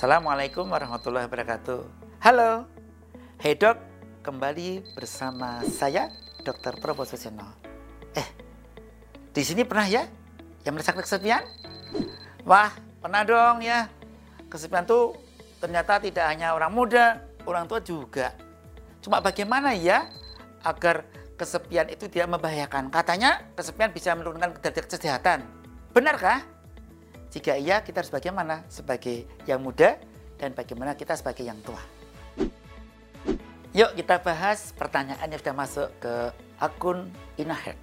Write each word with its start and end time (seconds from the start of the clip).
Assalamualaikum 0.00 0.64
warahmatullahi 0.64 1.28
wabarakatuh. 1.28 1.84
Halo, 2.24 2.64
hey 3.36 3.52
dok, 3.52 3.76
kembali 4.24 4.96
bersama 4.96 5.60
saya 5.68 6.08
Dr. 6.40 6.80
Probo. 6.80 7.04
Eh, 8.16 8.28
di 9.36 9.42
sini 9.44 9.60
pernah 9.60 9.84
ya 9.84 10.08
yang 10.64 10.72
merasakan 10.72 11.04
kesepian? 11.04 11.44
Wah, 12.48 12.72
pernah 13.04 13.28
dong 13.28 13.60
ya. 13.60 13.92
Kesepian 14.48 14.88
tuh 14.88 15.20
ternyata 15.60 16.00
tidak 16.00 16.32
hanya 16.32 16.56
orang 16.56 16.72
muda, 16.72 17.20
orang 17.44 17.68
tua 17.68 17.84
juga. 17.84 18.32
Cuma 19.04 19.20
bagaimana 19.20 19.76
ya 19.76 20.08
agar 20.64 21.04
kesepian 21.36 21.92
itu 21.92 22.08
tidak 22.08 22.40
membahayakan? 22.40 22.88
Katanya 22.88 23.44
kesepian 23.52 23.92
bisa 23.92 24.16
menurunkan 24.16 24.64
derajat 24.64 24.96
kesehatan. 24.96 25.44
Benarkah? 25.92 26.40
Jika 27.30 27.54
iya, 27.54 27.78
kita 27.80 28.02
harus 28.02 28.10
bagaimana 28.10 28.66
sebagai 28.66 29.22
yang 29.46 29.62
muda 29.62 29.94
dan 30.34 30.50
bagaimana 30.50 30.98
kita 30.98 31.14
sebagai 31.14 31.46
yang 31.46 31.62
tua. 31.62 31.78
Yuk 33.70 33.94
kita 33.94 34.18
bahas 34.18 34.74
pertanyaan 34.74 35.30
yang 35.30 35.38
sudah 35.38 35.54
masuk 35.54 35.88
ke 36.02 36.14
akun 36.58 37.06
Inahead. 37.38 37.78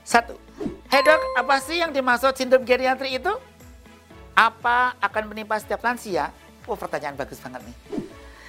Satu, 0.00 0.40
hey 0.88 1.04
dok, 1.04 1.20
apa 1.36 1.60
sih 1.60 1.84
yang 1.84 1.92
dimaksud 1.92 2.32
sindrom 2.32 2.64
geriatri 2.64 3.20
itu? 3.20 3.34
Apa 4.32 4.96
akan 5.04 5.28
menimpa 5.28 5.60
setiap 5.60 5.84
lansia? 5.84 6.32
Oh 6.64 6.80
pertanyaan 6.80 7.12
bagus 7.12 7.44
banget 7.44 7.60
nih. 7.60 7.76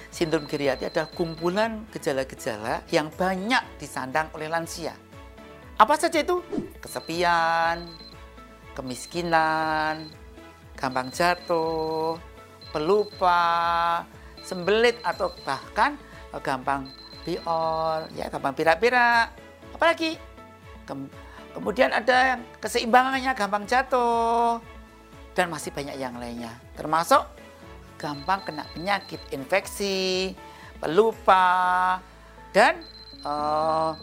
Sindrom 0.08 0.48
geriatri 0.48 0.88
adalah 0.88 1.12
kumpulan 1.12 1.84
gejala-gejala 1.92 2.80
yang 2.88 3.12
banyak 3.12 3.60
disandang 3.76 4.32
oleh 4.32 4.48
lansia. 4.48 4.96
Apa 5.76 6.00
saja 6.00 6.24
itu? 6.24 6.40
Kesepian, 6.80 7.84
kemiskinan, 8.78 10.06
gampang 10.78 11.10
jatuh, 11.10 12.14
pelupa, 12.70 14.06
sembelit 14.46 15.02
atau 15.02 15.34
bahkan 15.42 15.98
gampang 16.38 16.86
biol, 17.26 18.06
ya 18.14 18.30
gampang 18.30 18.54
pirak-pirak. 18.54 19.34
Apalagi 19.74 20.14
Kem 20.86 21.10
kemudian 21.58 21.90
ada 21.90 22.38
yang 22.38 22.40
keseimbangannya 22.62 23.34
gampang 23.34 23.66
jatuh 23.66 24.62
dan 25.34 25.50
masih 25.50 25.74
banyak 25.74 25.98
yang 25.98 26.14
lainnya. 26.14 26.54
Termasuk 26.78 27.26
gampang 27.98 28.46
kena 28.46 28.62
penyakit 28.70 29.18
infeksi, 29.34 30.32
pelupa 30.78 31.98
dan 32.54 32.78
uh, 33.26 33.98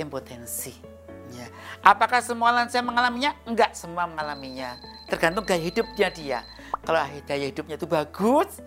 impotensi. 0.00 0.93
Ya. 1.34 1.50
Apakah 1.82 2.22
semua 2.22 2.54
lansia 2.54 2.78
mengalaminya? 2.78 3.34
Enggak 3.42 3.74
semua 3.74 4.06
mengalaminya. 4.06 4.78
Tergantung 5.10 5.42
gaya 5.42 5.58
hidupnya 5.58 6.08
dia. 6.14 6.38
Kalau 6.86 7.02
gaya 7.26 7.46
hidupnya 7.50 7.74
itu 7.74 7.90
bagus, 7.90 8.62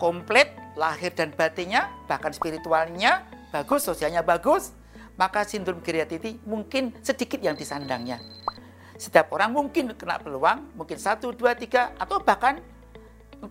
komplit, 0.00 0.48
lahir 0.72 1.12
dan 1.12 1.34
batinnya, 1.36 1.92
bahkan 2.08 2.32
spiritualnya 2.32 3.28
bagus, 3.52 3.84
sosialnya 3.84 4.24
bagus, 4.24 4.72
maka 5.18 5.44
sindrom 5.44 5.82
geriatiti 5.84 6.40
mungkin 6.48 6.94
sedikit 7.04 7.42
yang 7.42 7.58
disandangnya. 7.58 8.22
Setiap 8.98 9.30
orang 9.34 9.54
mungkin 9.54 9.94
kena 9.94 10.18
peluang, 10.18 10.74
mungkin 10.74 10.98
satu, 10.98 11.30
dua, 11.30 11.54
tiga, 11.54 11.94
atau 11.98 12.18
bahkan 12.18 12.58
14 13.38 13.46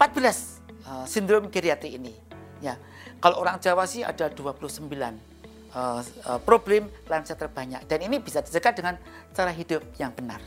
uh, 0.83 1.05
sindrom 1.07 1.47
geriatri 1.47 1.95
ini. 1.95 2.15
Ya, 2.59 2.75
kalau 3.21 3.39
orang 3.39 3.61
Jawa 3.61 3.85
sih 3.85 4.01
ada 4.01 4.27
29 4.27 4.89
uh, 5.77 6.01
uh, 6.01 6.39
problem 6.41 6.89
lansia 7.05 7.37
terbanyak 7.37 7.85
dan 7.85 7.99
ini 8.01 8.17
bisa 8.17 8.41
dicegah 8.41 8.73
dengan 8.73 8.95
cara 9.31 9.53
hidup 9.53 9.85
yang 10.01 10.09
benar. 10.17 10.41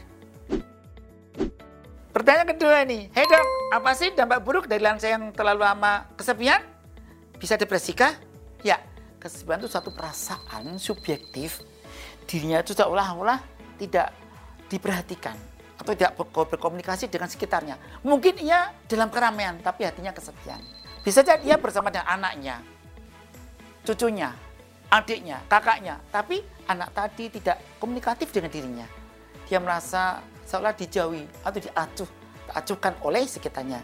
Pertanyaan 2.11 2.50
kedua 2.50 2.83
nih, 2.83 3.06
hey 3.14 3.22
dok, 3.22 3.47
apa 3.70 3.91
sih 3.95 4.11
dampak 4.11 4.42
buruk 4.42 4.67
dari 4.67 4.83
lansia 4.83 5.14
yang 5.14 5.31
terlalu 5.31 5.62
lama 5.62 6.10
kesepian? 6.19 6.59
Bisa 7.38 7.54
depresikah? 7.54 8.19
Ya, 8.66 8.82
kesepian 9.22 9.62
itu 9.62 9.71
satu 9.71 9.94
perasaan 9.94 10.75
subjektif, 10.82 11.62
dirinya 12.27 12.66
itu 12.66 12.75
seolah-olah 12.75 13.38
tidak 13.78 14.10
diperhatikan 14.66 15.38
atau 15.78 15.94
tidak 15.94 16.19
berkomunikasi 16.28 17.06
dengan 17.06 17.31
sekitarnya. 17.31 17.78
Mungkin 18.03 18.43
ia 18.43 18.75
dalam 18.91 19.09
keramaian, 19.09 19.62
tapi 19.62 19.87
hatinya 19.87 20.10
kesepian. 20.10 20.60
Bisa 21.06 21.22
jadi 21.22 21.41
ia 21.47 21.56
bersama 21.56 21.94
dengan 21.94 22.10
anaknya, 22.10 22.60
cucunya, 23.87 24.34
adiknya, 24.91 25.39
kakaknya, 25.47 26.03
tapi 26.11 26.43
anak 26.67 26.91
tadi 26.91 27.31
tidak 27.31 27.62
komunikatif 27.78 28.34
dengan 28.34 28.51
dirinya. 28.51 28.87
Dia 29.47 29.62
merasa 29.62 30.19
seolah 30.45 30.75
dijauhi 30.75 31.25
atau 31.47 31.59
diacuh, 31.62 32.11
diacuhkan 32.51 32.99
oleh 33.06 33.25
sekitarnya. 33.25 33.81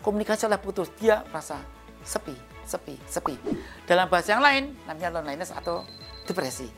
Komunikasi 0.00 0.48
seolah 0.48 0.60
putus, 0.60 0.88
dia 0.96 1.20
merasa 1.28 1.60
sepi, 2.00 2.32
sepi, 2.64 2.96
sepi. 3.04 3.36
Dalam 3.84 4.08
bahasa 4.08 4.32
yang 4.32 4.42
lain, 4.42 4.72
namanya 4.88 5.20
loneliness 5.20 5.52
atau 5.52 5.84
depresi. 6.24 6.68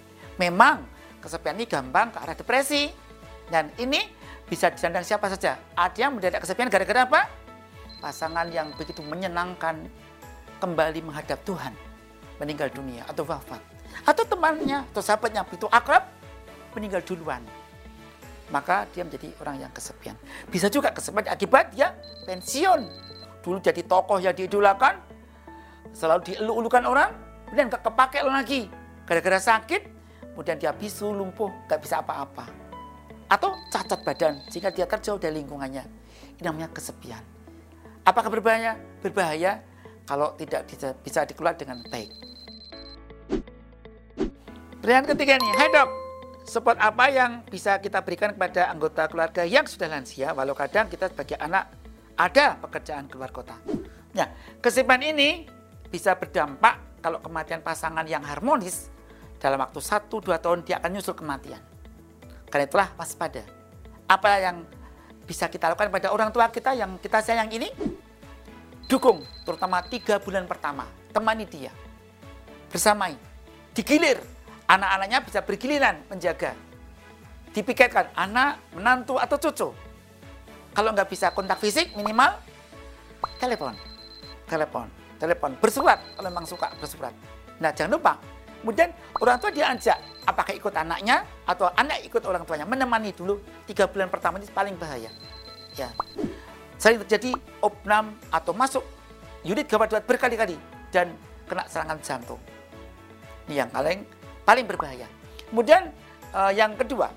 Memang 0.43 0.83
kesepian 1.23 1.55
ini 1.59 1.67
gampang 1.67 2.11
ke 2.11 2.19
arah 2.19 2.35
depresi. 2.35 2.91
Dan 3.49 3.73
ini 3.81 4.05
bisa 4.45 4.69
disandang 4.69 5.03
siapa 5.03 5.25
saja. 5.33 5.57
Ada 5.73 5.99
yang 6.09 6.21
mendadak 6.21 6.45
kesepian 6.45 6.69
gara-gara 6.69 7.09
apa? 7.09 7.21
Pasangan 7.99 8.47
yang 8.53 8.71
begitu 8.77 9.01
menyenangkan 9.03 9.89
kembali 10.61 11.01
menghadap 11.03 11.41
Tuhan 11.43 11.88
meninggal 12.39 12.71
dunia 12.71 13.05
atau 13.07 13.27
wafat. 13.27 13.61
Atau 14.07 14.25
temannya 14.25 14.87
atau 14.95 15.03
sahabatnya 15.03 15.43
begitu 15.45 15.67
akrab 15.69 16.07
meninggal 16.75 17.03
duluan. 17.03 17.43
Maka 18.49 18.89
dia 18.97 19.05
menjadi 19.05 19.29
orang 19.45 19.69
yang 19.69 19.73
kesepian. 19.75 20.17
Bisa 20.49 20.73
juga 20.73 20.89
kesepian 20.95 21.29
akibat 21.29 21.75
dia 21.77 21.93
pensiun. 22.25 22.89
Dulu 23.45 23.61
jadi 23.61 23.85
tokoh 23.85 24.19
yang 24.21 24.33
diidolakan, 24.33 24.97
selalu 25.93 26.33
dielu-elukan 26.33 26.85
orang, 26.89 27.11
kemudian 27.49 27.69
gak 27.69 27.85
kepake 27.85 28.21
lagi. 28.25 28.73
Gara-gara 29.05 29.41
sakit, 29.41 29.83
kemudian 30.33 30.57
dia 30.57 30.73
bisu, 30.73 31.13
lumpuh, 31.13 31.53
gak 31.69 31.81
bisa 31.81 32.01
apa-apa. 32.01 32.49
Atau 33.29 33.57
cacat 33.69 34.01
badan, 34.05 34.41
sehingga 34.49 34.73
dia 34.73 34.89
terjauh 34.89 35.21
dari 35.21 35.45
lingkungannya. 35.45 35.85
Ini 36.41 36.43
namanya 36.45 36.73
kesepian. 36.73 37.21
Apakah 38.05 38.33
berbahaya? 38.33 38.81
Berbahaya 39.05 39.61
kalau 40.09 40.33
tidak 40.41 40.65
bisa 41.05 41.25
dikelola 41.29 41.53
dengan 41.53 41.85
baik. 41.93 42.28
Pertanyaan 44.89 45.13
ketiga 45.13 45.37
nih, 45.37 45.53
hai 45.53 45.69
dok, 45.69 45.91
support 46.49 46.81
apa 46.81 47.13
yang 47.13 47.45
bisa 47.45 47.77
kita 47.77 48.01
berikan 48.01 48.33
kepada 48.33 48.73
anggota 48.73 49.05
keluarga 49.05 49.45
yang 49.45 49.69
sudah 49.69 49.85
lansia, 49.85 50.33
walau 50.33 50.57
kadang 50.57 50.89
kita 50.89 51.13
sebagai 51.13 51.37
anak 51.37 51.69
ada 52.17 52.57
pekerjaan 52.57 53.05
keluar 53.05 53.29
kota. 53.29 53.53
Nah, 54.17 54.33
kesepian 54.65 55.05
ini 55.05 55.45
bisa 55.93 56.17
berdampak 56.17 57.05
kalau 57.05 57.21
kematian 57.21 57.61
pasangan 57.61 58.09
yang 58.09 58.25
harmonis 58.25 58.89
dalam 59.37 59.61
waktu 59.61 59.77
1-2 59.77 60.25
tahun 60.25 60.65
dia 60.65 60.81
akan 60.81 60.91
nyusul 60.97 61.21
kematian. 61.21 61.61
Karena 62.49 62.65
itulah 62.65 62.89
waspada. 62.97 63.45
Apa 64.09 64.41
yang 64.41 64.65
bisa 65.29 65.53
kita 65.53 65.69
lakukan 65.69 65.93
pada 65.93 66.17
orang 66.17 66.33
tua 66.33 66.49
kita 66.49 66.73
yang 66.73 66.97
kita 66.97 67.21
sayang 67.21 67.53
ini? 67.53 67.69
Dukung, 68.89 69.21
terutama 69.45 69.85
tiga 69.85 70.17
bulan 70.17 70.49
pertama. 70.49 70.89
Temani 71.13 71.45
dia. 71.45 71.77
Bersamai. 72.73 73.21
Digilir. 73.77 74.38
Anak-anaknya 74.69 75.19
bisa 75.25 75.41
bergiliran 75.41 75.97
menjaga. 76.13 76.53
Dipikirkan 77.57 78.13
anak, 78.13 78.61
menantu, 78.77 79.17
atau 79.17 79.41
cucu. 79.41 79.69
Kalau 80.77 80.91
nggak 80.93 81.09
bisa 81.09 81.33
kontak 81.33 81.57
fisik, 81.59 81.97
minimal 81.97 82.37
telepon. 83.41 83.73
Telepon. 84.45 84.87
Telepon. 85.17 85.51
Bersurat, 85.59 85.99
kalau 86.15 86.29
memang 86.29 86.45
suka 86.45 86.69
bersurat. 86.77 87.11
Nah, 87.59 87.73
jangan 87.73 87.97
lupa. 87.99 88.21
Kemudian 88.61 88.93
orang 89.19 89.39
tua 89.41 89.51
diajak, 89.51 89.99
apakah 90.29 90.53
ikut 90.53 90.75
anaknya 90.77 91.25
atau 91.49 91.73
anak 91.73 92.05
ikut 92.05 92.23
orang 92.29 92.45
tuanya. 92.45 92.69
Menemani 92.69 93.17
dulu 93.17 93.41
tiga 93.65 93.89
bulan 93.89 94.13
pertama 94.13 94.37
ini 94.37 94.51
paling 94.51 94.77
bahaya. 94.77 95.09
Ya, 95.79 95.89
sering 96.75 97.01
terjadi 97.07 97.39
opnam 97.63 98.19
atau 98.35 98.51
masuk 98.51 98.83
unit 99.47 99.65
gawat 99.71 99.95
darurat 99.95 100.05
berkali-kali 100.05 100.59
dan 100.91 101.15
kena 101.47 101.65
serangan 101.71 101.99
jantung. 102.03 102.43
Ini 103.47 103.65
yang 103.65 103.71
paling 103.71 104.18
paling 104.49 104.65
berbahaya. 104.65 105.05
Kemudian 105.53 105.93
uh, 106.33 106.49
yang 106.49 106.73
kedua, 106.73 107.13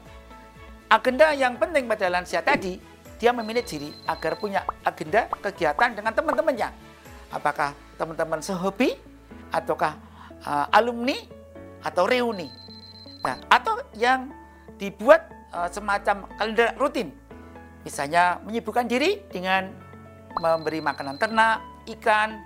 agenda 0.92 1.32
yang 1.32 1.56
penting 1.56 1.88
pada 1.88 2.12
lansia 2.12 2.44
tadi, 2.44 2.76
dia 3.16 3.32
memilih 3.32 3.64
diri 3.64 3.96
agar 4.04 4.36
punya 4.36 4.68
agenda 4.84 5.32
kegiatan 5.40 5.96
dengan 5.96 6.12
teman-temannya. 6.12 6.68
Apakah 7.32 7.72
teman-teman 7.96 8.44
sehobi, 8.44 9.00
ataukah 9.56 9.96
uh, 10.44 10.68
alumni, 10.76 11.16
atau 11.80 12.04
reuni. 12.04 12.52
Nah, 13.24 13.40
atau 13.48 13.80
yang 13.96 14.28
dibuat 14.76 15.32
uh, 15.56 15.72
semacam 15.72 16.28
kalender 16.36 16.76
rutin 16.76 17.14
Misalnya 17.82 18.38
menyibukkan 18.46 18.86
diri 18.86 19.26
dengan 19.34 19.74
memberi 20.38 20.86
makanan 20.86 21.18
ternak, 21.18 21.66
ikan, 21.98 22.38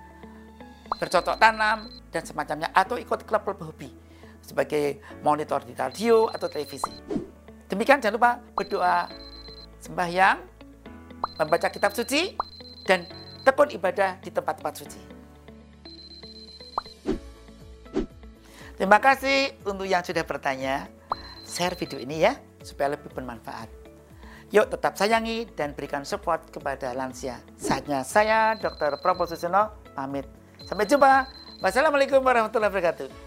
bercocok 0.96 1.36
tanam, 1.36 1.92
dan 2.08 2.24
semacamnya. 2.24 2.72
Atau 2.72 2.96
ikut 2.96 3.28
klub-klub 3.28 3.60
hobi 3.60 4.05
sebagai 4.46 5.02
monitor 5.26 5.66
di 5.66 5.74
radio 5.74 6.30
atau 6.30 6.46
televisi. 6.46 6.94
Demikian 7.66 7.98
jangan 7.98 8.14
lupa 8.14 8.32
berdoa 8.54 9.10
sembahyang, 9.82 10.38
membaca 11.42 11.66
kitab 11.66 11.90
suci, 11.90 12.38
dan 12.86 13.02
tekun 13.42 13.74
ibadah 13.74 14.22
di 14.22 14.30
tempat-tempat 14.30 14.74
suci. 14.78 15.02
Terima 18.78 19.02
kasih 19.02 19.56
untuk 19.66 19.88
yang 19.88 20.06
sudah 20.06 20.22
bertanya. 20.22 20.86
Share 21.46 21.74
video 21.74 21.98
ini 21.98 22.22
ya, 22.22 22.38
supaya 22.62 22.94
lebih 22.94 23.10
bermanfaat. 23.10 23.70
Yuk 24.54 24.70
tetap 24.70 24.94
sayangi 24.94 25.46
dan 25.58 25.74
berikan 25.74 26.06
support 26.06 26.46
kepada 26.54 26.94
lansia. 26.94 27.42
Saatnya 27.58 28.06
saya, 28.06 28.54
Dr. 28.54 28.98
Propositono, 29.02 29.74
pamit. 29.94 30.26
Sampai 30.62 30.86
jumpa. 30.86 31.26
Wassalamualaikum 31.58 32.20
warahmatullahi 32.22 32.70
wabarakatuh. 32.70 33.25